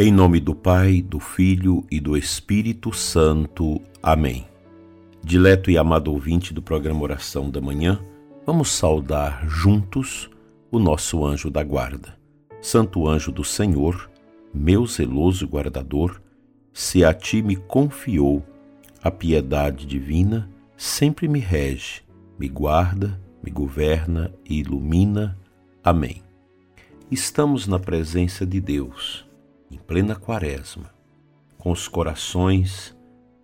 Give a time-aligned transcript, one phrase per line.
[0.00, 3.80] Em nome do Pai, do Filho e do Espírito Santo.
[4.00, 4.46] Amém.
[5.24, 7.98] Dileto e amado ouvinte do programa Oração da Manhã,
[8.46, 10.30] vamos saudar juntos
[10.70, 12.16] o nosso anjo da guarda.
[12.62, 14.08] Santo anjo do Senhor,
[14.54, 16.22] meu zeloso guardador,
[16.72, 18.46] se a ti me confiou
[19.02, 22.04] a piedade divina, sempre me rege,
[22.38, 25.36] me guarda, me governa e ilumina.
[25.82, 26.22] Amém.
[27.10, 29.26] Estamos na presença de Deus
[29.70, 30.90] em plena quaresma,
[31.56, 32.96] com os corações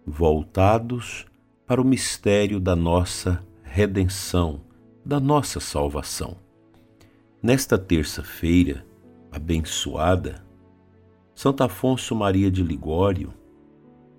[0.06, 1.27] voltados
[1.66, 4.60] para o mistério da nossa redenção,
[5.05, 6.37] da nossa salvação.
[7.42, 8.87] Nesta terça-feira
[9.30, 10.45] abençoada,
[11.34, 13.34] Santo Afonso Maria de Ligório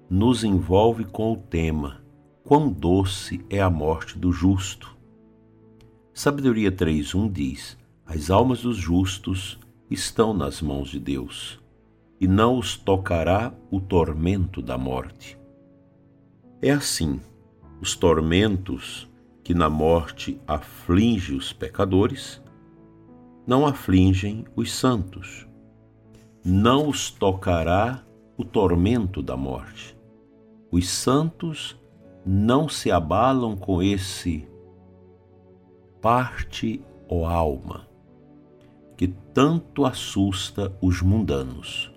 [0.09, 2.03] nos envolve com o tema
[2.43, 4.95] Quão doce é a morte do justo.
[6.13, 9.59] Sabedoria 3.1 diz: As almas dos justos
[9.89, 11.59] estão nas mãos de Deus
[12.19, 15.37] e não os tocará o tormento da morte.
[16.61, 17.19] É assim,
[17.81, 19.09] os tormentos
[19.43, 22.41] que na morte aflige os pecadores,
[23.45, 25.47] não afligem os santos.
[26.43, 28.03] Não os tocará
[28.37, 29.95] o tormento da morte.
[30.71, 31.79] Os santos
[32.25, 34.47] não se abalam com esse
[36.01, 37.87] parte ou alma
[38.97, 41.91] que tanto assusta os mundanos.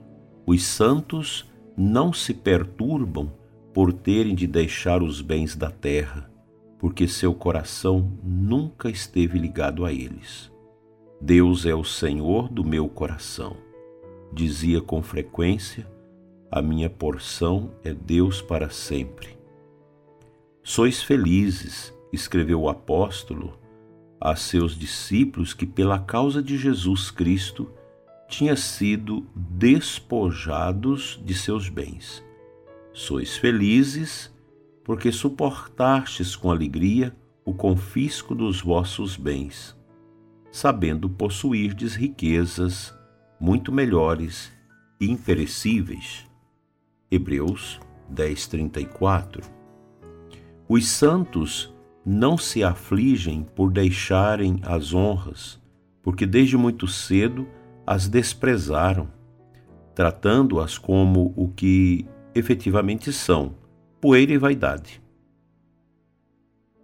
[0.50, 1.46] Os santos
[1.76, 3.30] não se perturbam
[3.74, 6.30] por terem de deixar os bens da terra,
[6.78, 10.50] porque seu coração nunca esteve ligado a eles.
[11.20, 13.58] Deus é o Senhor do meu coração.
[14.32, 15.86] Dizia com frequência:
[16.50, 19.36] A minha porção é Deus para sempre.
[20.62, 23.58] Sois felizes, escreveu o apóstolo
[24.18, 27.70] a seus discípulos que, pela causa de Jesus Cristo,
[28.28, 32.22] tinha sido despojados de seus bens.
[32.92, 34.32] Sois felizes,
[34.84, 39.74] porque suportastes com alegria o confisco dos vossos bens,
[40.52, 42.94] sabendo possuirdes riquezas
[43.40, 44.52] muito melhores
[45.00, 46.26] e imperecíveis.
[47.10, 49.42] Hebreus 10:34.
[50.68, 51.72] Os santos
[52.04, 55.58] não se afligem por deixarem as honras,
[56.02, 57.48] porque desde muito cedo
[57.90, 59.08] as desprezaram,
[59.94, 62.04] tratando-as como o que
[62.34, 63.54] efetivamente são,
[63.98, 65.00] poeira e vaidade.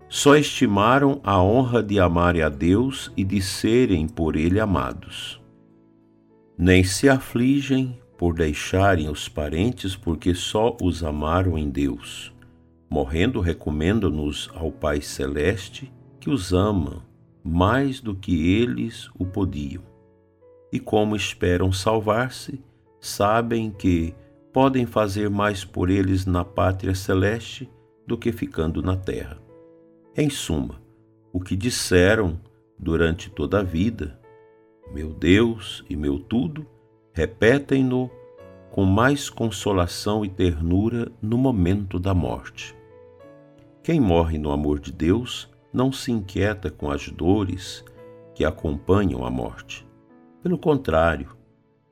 [0.09, 5.43] Só estimaram a honra de amarem a Deus e de serem por Ele amados.
[6.57, 12.33] Nem se afligem por deixarem os parentes, porque só os amaram em Deus.
[12.89, 17.05] Morrendo, recomendam-nos ao Pai Celeste, que os ama
[17.45, 19.94] mais do que eles o podiam
[20.75, 22.61] e como esperam salvar-se,
[22.99, 24.13] sabem que
[24.53, 27.71] podem fazer mais por eles na pátria celeste
[28.05, 29.39] do que ficando na terra.
[30.17, 30.83] Em suma,
[31.33, 32.41] o que disseram
[32.77, 34.19] durante toda a vida,
[34.93, 36.67] meu Deus e meu tudo,
[37.13, 38.11] repetem-no
[38.73, 42.75] com mais consolação e ternura no momento da morte.
[43.81, 47.85] Quem morre no amor de Deus não se inquieta com as dores
[48.35, 49.87] que acompanham a morte.
[50.45, 51.35] Pelo contrário,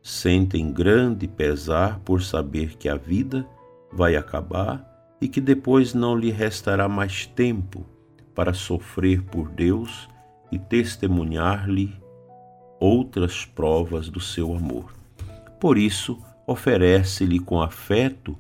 [0.03, 3.49] sentem grande pesar por saber que a vida
[3.91, 4.87] vai acabar
[5.23, 7.87] e que depois não lhe restará mais tempo
[8.35, 10.07] para sofrer por Deus
[10.51, 11.99] e testemunhar-lhe
[12.79, 14.93] outras provas do seu amor.
[15.59, 18.37] Por isso, oferece-lhe com afeto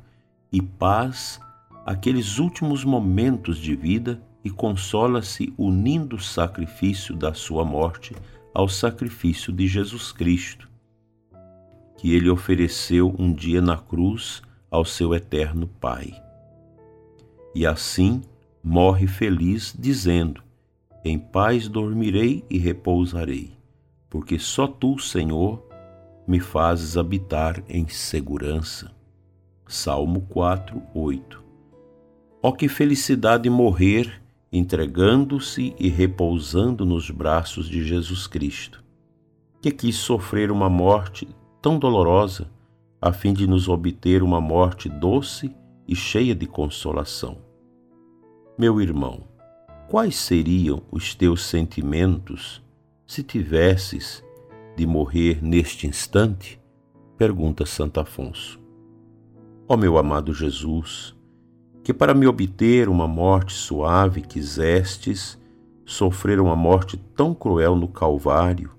[0.53, 1.41] e paz
[1.87, 8.15] aqueles últimos momentos de vida e consola-se unindo o sacrifício da sua morte
[8.55, 10.69] ao sacrifício de Jesus Cristo,
[11.97, 16.15] que ele ofereceu um dia na cruz ao seu eterno Pai.
[17.55, 18.23] E assim
[18.62, 20.43] morre feliz, dizendo:
[21.05, 23.53] Em paz dormirei e repousarei,
[24.09, 25.62] porque só tu, Senhor,
[26.26, 28.91] me fazes habitar em segurança.
[29.67, 31.43] Salmo 4, 8.
[32.43, 34.22] Ó oh, que felicidade morrer
[34.52, 38.84] entregando-se e repousando nos braços de Jesus Cristo,
[39.62, 41.26] que quis sofrer uma morte
[41.62, 42.50] tão dolorosa
[43.00, 45.54] a fim de nos obter uma morte doce
[45.88, 47.38] e cheia de consolação.
[48.58, 49.22] Meu irmão,
[49.88, 52.62] quais seriam os teus sentimentos
[53.06, 54.22] se tivesses
[54.76, 56.60] de morrer neste instante?
[57.16, 58.60] Pergunta Santo Afonso.
[59.69, 61.16] Ó meu amado Jesus,
[61.82, 65.38] que para me obter uma morte suave quisestes
[65.84, 68.70] sofrer uma morte tão cruel no Calvário,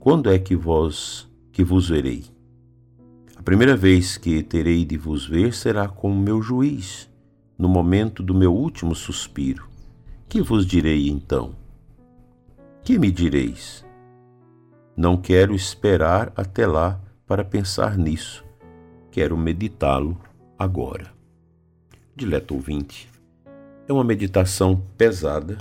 [0.00, 2.24] quando é que vós que vos verei?
[3.36, 7.10] A primeira vez que terei de vos ver será como meu juiz,
[7.58, 9.68] no momento do meu último suspiro.
[10.28, 11.54] Que vos direi então?
[12.82, 13.84] Que me direis?
[14.96, 18.44] Não quero esperar até lá para pensar nisso.
[19.10, 20.18] Quero meditá-lo
[20.58, 21.12] agora.
[22.14, 23.08] Dileto ouvinte,
[23.88, 25.56] é uma meditação pesada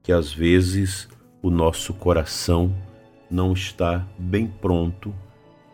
[0.00, 1.08] que às vezes
[1.42, 2.72] o nosso coração
[3.28, 5.12] não está bem pronto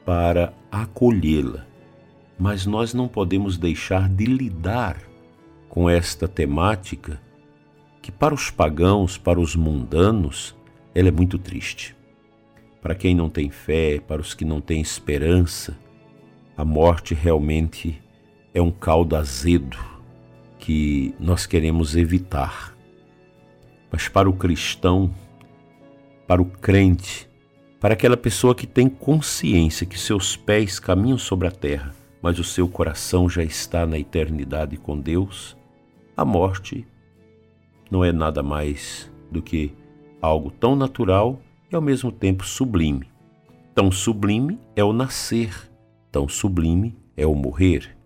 [0.07, 1.67] para acolhê-la.
[2.39, 5.03] Mas nós não podemos deixar de lidar
[5.69, 7.21] com esta temática
[8.01, 10.57] que para os pagãos, para os mundanos,
[10.95, 11.95] ela é muito triste.
[12.81, 15.77] Para quem não tem fé, para os que não têm esperança,
[16.57, 18.01] a morte realmente
[18.59, 19.79] é um caldo azedo
[20.59, 22.77] que nós queremos evitar.
[23.91, 25.15] Mas para o cristão,
[26.27, 27.29] para o crente,
[27.81, 32.45] para aquela pessoa que tem consciência que seus pés caminham sobre a terra, mas o
[32.45, 35.57] seu coração já está na eternidade com Deus,
[36.17, 36.87] a morte
[37.91, 39.73] não é nada mais do que
[40.21, 41.41] algo tão natural
[41.71, 43.09] e ao mesmo tempo sublime.
[43.75, 45.71] Tão sublime é o nascer,
[46.11, 47.98] tão sublime é o morrer.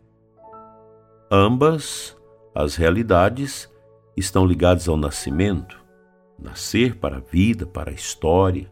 [1.34, 2.14] Ambas
[2.54, 3.66] as realidades
[4.14, 5.82] estão ligadas ao nascimento,
[6.38, 8.70] nascer para a vida, para a história,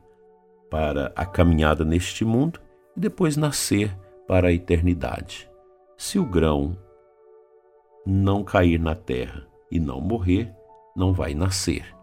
[0.70, 2.60] para a caminhada neste mundo
[2.94, 3.96] e depois nascer
[4.28, 5.48] para a eternidade.
[5.96, 6.76] Se o grão
[8.04, 10.54] não cair na terra e não morrer,
[10.94, 11.96] não vai nascer.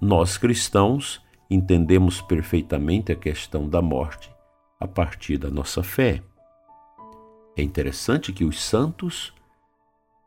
[0.00, 4.34] Nós cristãos entendemos perfeitamente a questão da morte
[4.80, 6.22] a partir da nossa fé.
[7.56, 9.32] É interessante que os santos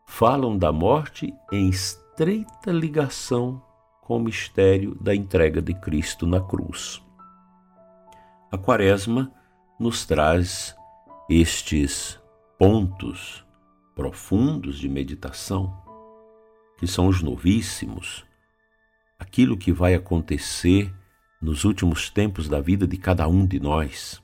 [0.08, 3.62] falam da morte em estreita ligação
[4.02, 7.00] com o mistério da entrega de Cristo na cruz.
[8.52, 9.32] A Quaresma
[9.80, 10.76] nos traz
[11.30, 12.20] estes
[12.58, 13.46] pontos
[13.96, 15.72] profundos de meditação
[16.80, 18.26] que são os novíssimos,
[19.20, 20.92] aquilo que vai acontecer
[21.40, 24.20] nos últimos tempos da vida de cada um de nós.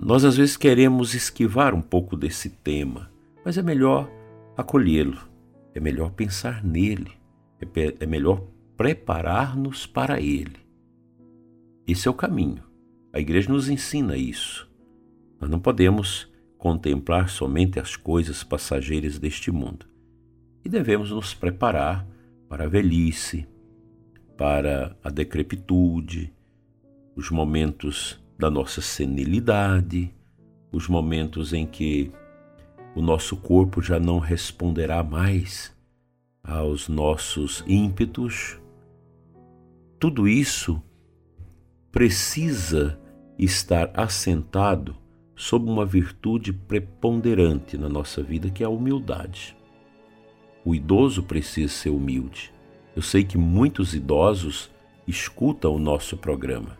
[0.00, 3.10] Nós às vezes queremos esquivar um pouco desse tema,
[3.44, 4.08] mas é melhor
[4.56, 5.18] acolhê-lo,
[5.74, 7.10] é melhor pensar nele,
[7.60, 8.46] é, é melhor
[8.76, 10.56] preparar-nos para ele.
[11.86, 12.62] Esse é o caminho.
[13.12, 14.70] A igreja nos ensina isso.
[15.40, 19.86] Nós não podemos contemplar somente as coisas passageiras deste mundo
[20.64, 22.06] e devemos nos preparar
[22.48, 23.48] para a velhice,
[24.36, 26.32] para a decrepitude,
[27.16, 30.14] os momentos da nossa senilidade,
[30.70, 32.12] os momentos em que
[32.94, 35.76] o nosso corpo já não responderá mais
[36.42, 38.60] aos nossos ímpetos.
[39.98, 40.80] Tudo isso
[41.90, 42.98] precisa
[43.38, 44.96] estar assentado
[45.34, 49.56] sob uma virtude preponderante na nossa vida, que é a humildade.
[50.64, 52.52] O idoso precisa ser humilde.
[52.94, 54.70] Eu sei que muitos idosos
[55.06, 56.76] escutam o nosso programa.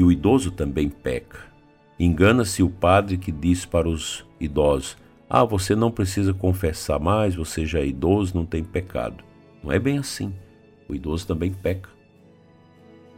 [0.00, 1.40] E o idoso também peca.
[1.98, 4.96] Engana-se o padre que diz para os idosos:
[5.28, 9.22] Ah, você não precisa confessar mais, você já é idoso, não tem pecado.
[9.62, 10.32] Não é bem assim.
[10.88, 11.90] O idoso também peca.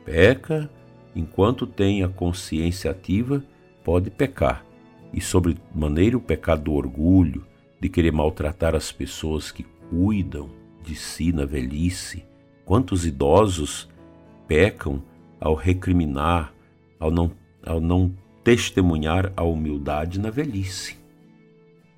[0.05, 0.69] Peca
[1.15, 3.45] enquanto tem a consciência ativa,
[3.85, 4.67] pode pecar.
[5.13, 7.47] E, sobre maneira, o pecado do orgulho,
[7.81, 10.51] de querer maltratar as pessoas que cuidam
[10.83, 12.25] de si na velhice.
[12.65, 13.89] Quantos idosos
[14.49, 15.01] pecam
[15.39, 16.52] ao recriminar,
[17.03, 17.33] ao não,
[17.67, 20.97] ao não testemunhar a humildade na velhice,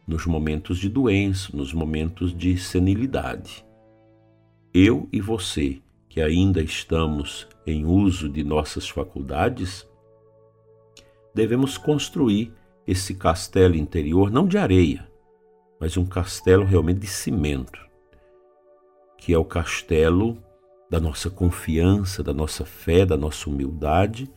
[0.09, 3.63] nos momentos de doença, nos momentos de senilidade.
[4.73, 9.87] Eu e você, que ainda estamos em uso de nossas faculdades,
[11.35, 12.51] devemos construir
[12.87, 15.07] esse castelo interior não de areia,
[15.79, 17.79] mas um castelo realmente de cimento,
[19.19, 20.43] que é o castelo
[20.89, 24.31] da nossa confiança, da nossa fé, da nossa humildade,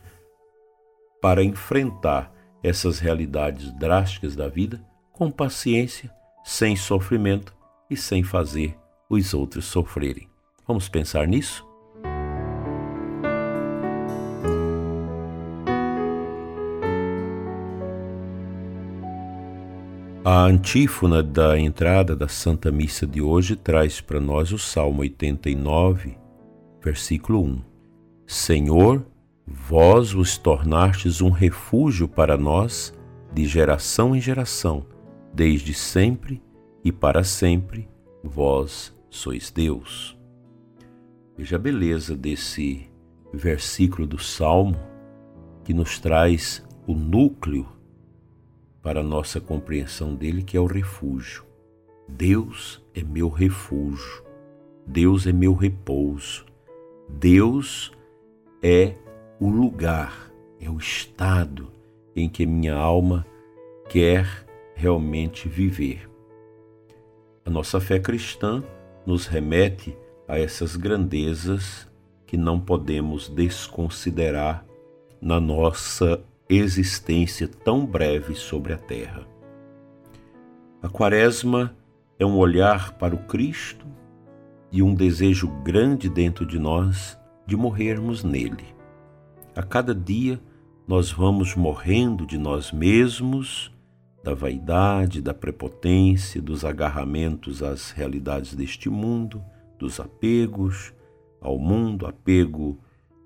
[1.20, 2.32] para enfrentar
[2.62, 4.80] essas realidades drásticas da vida
[5.12, 6.10] com paciência,
[6.44, 7.54] sem sofrimento
[7.90, 8.76] e sem fazer
[9.08, 10.28] os outros sofrerem.
[10.66, 11.66] Vamos pensar nisso?
[20.24, 26.18] A antífona da entrada da Santa Missa de hoje traz para nós o Salmo 89,
[26.82, 27.62] versículo 1.
[28.26, 29.06] Senhor,
[29.50, 32.92] vós vos tornastes um refúgio para nós
[33.32, 34.86] de geração em geração,
[35.32, 36.42] desde sempre
[36.84, 37.88] e para sempre,
[38.22, 40.18] vós sois Deus.
[41.36, 42.90] Veja a beleza desse
[43.32, 44.78] versículo do Salmo
[45.64, 47.66] que nos traz o núcleo
[48.82, 51.44] para nossa compreensão dele, que é o refúgio.
[52.08, 54.24] Deus é meu refúgio,
[54.86, 56.46] Deus é meu repouso,
[57.08, 57.92] Deus
[58.62, 58.94] é
[59.40, 61.70] o lugar, é o estado
[62.14, 63.24] em que minha alma
[63.88, 64.26] quer
[64.74, 66.10] realmente viver.
[67.44, 68.62] A nossa fé cristã
[69.06, 71.88] nos remete a essas grandezas
[72.26, 74.66] que não podemos desconsiderar
[75.20, 79.26] na nossa existência tão breve sobre a terra.
[80.82, 81.76] A Quaresma
[82.18, 83.86] é um olhar para o Cristo
[84.72, 87.16] e um desejo grande dentro de nós
[87.46, 88.77] de morrermos nele.
[89.58, 90.40] A cada dia
[90.86, 93.72] nós vamos morrendo de nós mesmos,
[94.22, 99.42] da vaidade, da prepotência, dos agarramentos às realidades deste mundo,
[99.76, 100.94] dos apegos
[101.40, 102.78] ao mundo, apego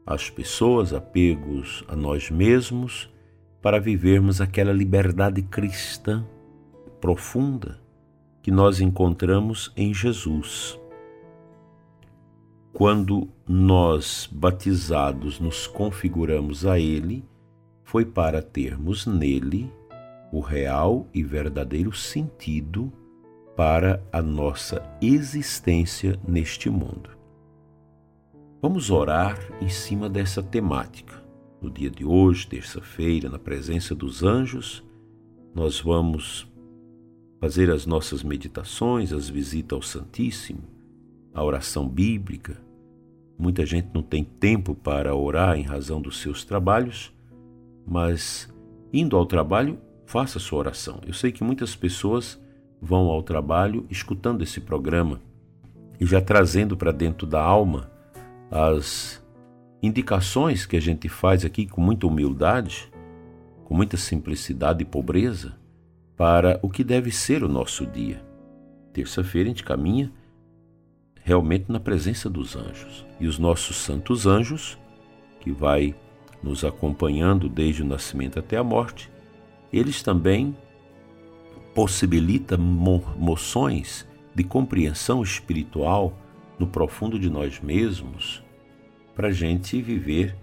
[0.07, 3.13] às pessoas, apegos a nós mesmos,
[3.61, 6.27] para vivermos aquela liberdade cristã
[6.99, 7.79] profunda
[8.43, 10.81] que nós encontramos em Jesus.
[12.73, 17.23] Quando nós, batizados, nos configuramos a Ele,
[17.85, 19.71] foi para termos nele
[20.33, 22.91] o real e verdadeiro sentido
[23.55, 27.11] para a nossa existência neste mundo.
[28.63, 31.23] Vamos orar em cima dessa temática.
[31.61, 34.83] No dia de hoje, terça-feira, na presença dos anjos,
[35.55, 36.51] nós vamos
[37.39, 40.72] fazer as nossas meditações, as visitas ao Santíssimo,
[41.35, 42.57] a oração bíblica.
[43.39, 47.13] Muita gente não tem tempo para orar em razão dos seus trabalhos,
[47.87, 48.53] mas
[48.93, 51.01] indo ao trabalho, faça sua oração.
[51.07, 52.41] Eu sei que muitas pessoas
[52.81, 55.21] vão ao trabalho escutando esse programa
[55.99, 57.91] e já trazendo para dentro da alma
[58.51, 59.25] as
[59.83, 62.93] indicações que a gente faz aqui com muita humildade,
[63.65, 65.57] com muita simplicidade e pobreza,
[66.17, 68.23] para o que deve ser o nosso dia.
[68.93, 70.13] Terça-feira a gente caminha
[71.23, 73.07] realmente na presença dos anjos.
[73.21, 74.79] E os nossos santos anjos,
[75.41, 75.95] que vai
[76.43, 79.11] nos acompanhando desde o nascimento até a morte,
[79.73, 80.57] eles também
[81.75, 86.19] possibilitam moções de compreensão espiritual
[86.59, 88.43] no profundo de nós mesmos,
[89.15, 90.37] para a gente viver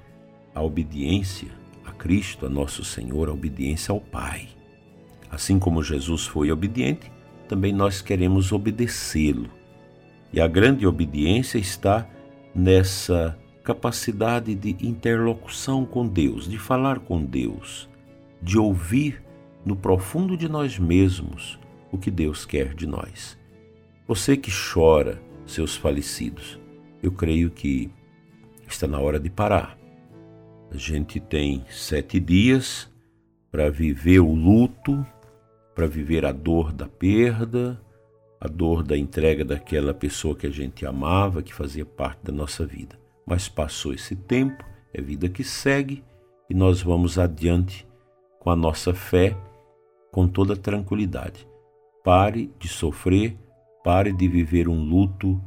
[0.54, 4.48] a obediência a Cristo, a nosso Senhor, a obediência ao Pai.
[5.30, 7.12] Assim como Jesus foi obediente,
[7.48, 9.50] também nós queremos obedecê-lo.
[10.32, 12.08] E a grande obediência está
[12.54, 17.90] nessa capacidade de interlocução com Deus, de falar com Deus,
[18.42, 19.24] de ouvir
[19.66, 21.60] no profundo de nós mesmos
[21.92, 23.38] o que Deus quer de nós.
[24.08, 26.60] Você que chora seus falecidos,
[27.02, 27.92] eu creio que
[28.68, 29.78] está na hora de parar.
[30.72, 32.92] A gente tem sete dias
[33.52, 35.06] para viver o luto,
[35.74, 37.80] para viver a dor da perda,
[38.40, 42.66] a dor da entrega daquela pessoa que a gente amava, que fazia parte da nossa
[42.66, 42.98] vida.
[43.26, 46.04] Mas passou esse tempo, é vida que segue
[46.50, 47.86] e nós vamos adiante
[48.40, 49.36] com a nossa fé
[50.12, 51.48] com toda tranquilidade.
[52.04, 53.38] Pare de sofrer,
[53.84, 55.40] pare de viver um luto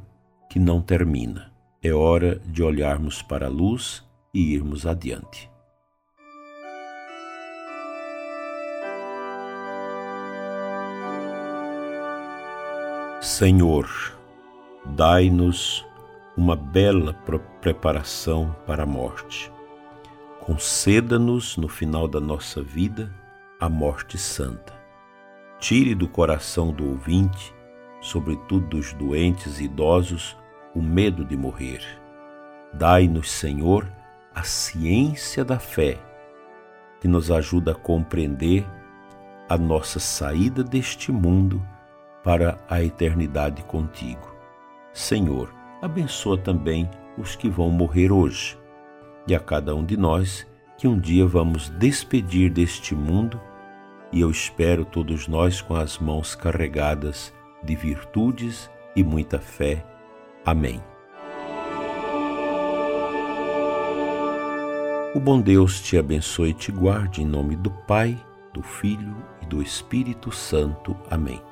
[0.49, 1.53] que não termina.
[1.83, 5.52] É hora de olharmos para a luz e irmos adiante.
[13.23, 13.89] Senhor,
[14.85, 15.87] dai-nos
[16.37, 17.15] uma bela
[17.61, 19.49] preparação para a morte.
[20.41, 23.15] Conceda-nos, no final da nossa vida,
[23.61, 24.73] a morte santa.
[25.61, 27.55] Tire do coração do ouvinte,
[28.01, 30.37] sobretudo dos doentes e idosos,
[30.75, 31.81] o medo de morrer.
[32.73, 33.87] Dai-nos, Senhor,
[34.35, 35.97] a ciência da fé,
[37.01, 38.67] que nos ajuda a compreender
[39.49, 41.65] a nossa saída deste mundo
[42.23, 44.33] para a eternidade contigo.
[44.93, 46.89] Senhor, abençoa também
[47.19, 48.59] os que vão morrer hoje,
[49.27, 53.41] e a cada um de nós que um dia vamos despedir deste mundo,
[54.11, 59.85] e eu espero todos nós com as mãos carregadas de virtudes e muita fé.
[60.45, 60.83] Amém.
[65.15, 68.19] O bom Deus te abençoe e te guarde em nome do Pai,
[68.53, 70.97] do Filho e do Espírito Santo.
[71.11, 71.52] Amém.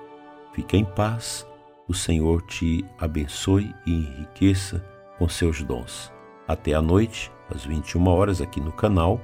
[0.61, 1.47] Fique em paz
[1.89, 4.85] o Senhor te abençoe e enriqueça
[5.17, 6.13] com seus dons.
[6.47, 9.19] Até a noite, às 21 horas, aqui no canal,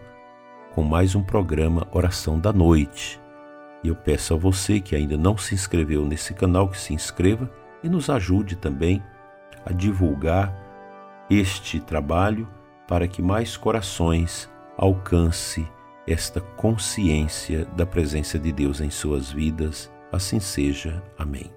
[0.75, 3.21] com mais um programa Oração da Noite.
[3.85, 7.53] E eu peço a você que ainda não se inscreveu nesse canal que se inscreva
[7.83, 9.03] e nos ajude também
[9.67, 10.57] a divulgar
[11.29, 12.49] este trabalho
[12.89, 15.69] para que mais corações alcance
[16.07, 19.95] esta consciência da presença de Deus em suas vidas.
[20.17, 21.03] Assim seja.
[21.19, 21.56] Amém.